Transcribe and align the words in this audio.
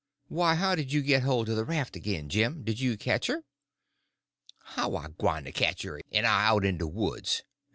"Why, 0.29 0.55
how 0.55 0.73
did 0.73 0.91
you 0.91 1.03
get 1.03 1.21
hold 1.21 1.47
of 1.47 1.55
the 1.55 1.63
raft 1.63 1.95
again, 1.95 2.27
Jim—did 2.27 2.79
you 2.79 2.97
catch 2.97 3.27
her?" 3.27 3.43
"How 4.63 4.95
I 4.95 5.09
gwyne 5.09 5.43
to 5.43 5.51
ketch 5.51 5.83
her 5.83 6.01
en 6.11 6.25
I 6.25 6.47
out 6.47 6.65
in 6.65 6.79
de 6.79 6.87
woods? 6.87 7.43